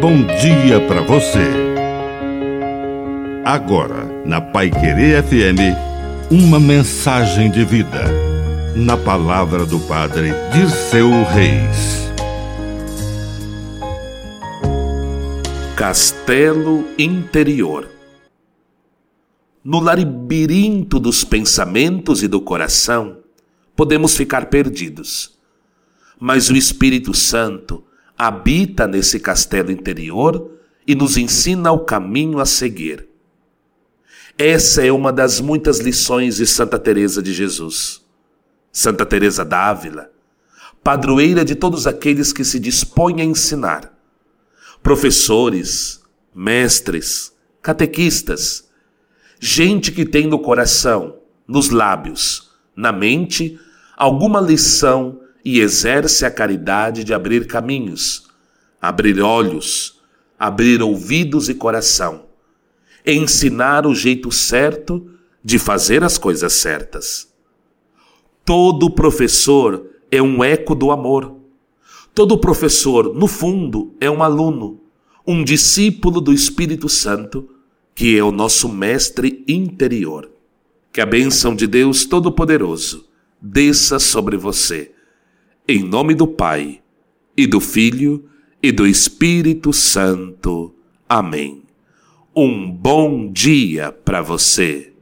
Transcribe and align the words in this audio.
bom 0.00 0.22
dia 0.40 0.80
para 0.88 1.02
você. 1.02 1.46
Agora, 3.44 4.06
na 4.24 4.40
Pai 4.40 4.70
Querer 4.70 5.22
FM, 5.22 5.76
uma 6.30 6.58
mensagem 6.58 7.50
de 7.50 7.62
vida. 7.66 8.04
Na 8.74 8.96
palavra 8.96 9.66
do 9.66 9.78
Padre 9.80 10.32
Dirceu 10.54 11.10
Reis. 11.24 12.08
Castelo 15.76 16.86
Interior 16.98 17.88
No 19.62 19.80
labirinto 19.80 20.98
dos 20.98 21.24
pensamentos 21.24 22.22
e 22.22 22.28
do 22.28 22.40
coração, 22.40 23.18
podemos 23.76 24.16
ficar 24.16 24.46
perdidos. 24.46 25.38
Mas 26.18 26.48
o 26.48 26.56
Espírito 26.56 27.12
Santo 27.12 27.84
habita 28.22 28.86
nesse 28.86 29.18
castelo 29.18 29.72
interior 29.72 30.58
e 30.86 30.94
nos 30.94 31.16
ensina 31.16 31.72
o 31.72 31.86
caminho 31.86 32.38
a 32.38 32.44
seguir. 32.44 33.08
Essa 34.36 34.84
é 34.84 34.92
uma 34.92 35.10
das 35.10 35.40
muitas 35.40 35.78
lições 35.78 36.36
de 36.36 36.46
Santa 36.46 36.78
Teresa 36.78 37.22
de 37.22 37.32
Jesus. 37.32 38.04
Santa 38.70 39.06
Teresa 39.06 39.42
d'Ávila, 39.42 40.10
padroeira 40.84 41.46
de 41.46 41.54
todos 41.54 41.86
aqueles 41.86 42.30
que 42.30 42.44
se 42.44 42.60
dispõem 42.60 43.22
a 43.22 43.24
ensinar. 43.24 43.90
Professores, 44.82 46.02
mestres, 46.34 47.32
catequistas, 47.62 48.68
gente 49.40 49.90
que 49.90 50.04
tem 50.04 50.26
no 50.26 50.40
coração, 50.40 51.16
nos 51.48 51.70
lábios, 51.70 52.50
na 52.76 52.92
mente, 52.92 53.58
alguma 53.96 54.42
lição 54.42 55.22
e 55.44 55.60
exerce 55.60 56.24
a 56.24 56.30
caridade 56.30 57.04
de 57.04 57.14
abrir 57.14 57.46
caminhos, 57.46 58.28
abrir 58.80 59.20
olhos, 59.20 60.00
abrir 60.38 60.82
ouvidos 60.82 61.48
e 61.48 61.54
coração, 61.54 62.26
ensinar 63.06 63.86
o 63.86 63.94
jeito 63.94 64.30
certo 64.30 65.10
de 65.42 65.58
fazer 65.58 66.04
as 66.04 66.18
coisas 66.18 66.52
certas. 66.52 67.28
Todo 68.44 68.90
professor 68.90 69.86
é 70.10 70.20
um 70.20 70.42
eco 70.42 70.74
do 70.74 70.90
amor. 70.90 71.36
Todo 72.14 72.38
professor, 72.38 73.14
no 73.14 73.26
fundo, 73.26 73.94
é 74.00 74.10
um 74.10 74.22
aluno, 74.22 74.80
um 75.26 75.44
discípulo 75.44 76.20
do 76.20 76.32
Espírito 76.32 76.88
Santo, 76.88 77.48
que 77.94 78.18
é 78.18 78.22
o 78.22 78.32
nosso 78.32 78.68
mestre 78.68 79.44
interior. 79.46 80.30
Que 80.92 81.00
a 81.00 81.06
bênção 81.06 81.54
de 81.54 81.66
Deus 81.66 82.04
Todo-Poderoso 82.04 83.06
desça 83.40 83.98
sobre 83.98 84.36
você 84.36 84.92
em 85.66 85.82
nome 85.82 86.14
do 86.14 86.26
Pai, 86.26 86.80
e 87.36 87.46
do 87.46 87.60
Filho, 87.60 88.24
e 88.62 88.70
do 88.70 88.86
Espírito 88.86 89.72
Santo. 89.72 90.74
Amém. 91.08 91.62
Um 92.34 92.70
bom 92.70 93.30
dia 93.32 93.90
para 93.90 94.22
você. 94.22 94.92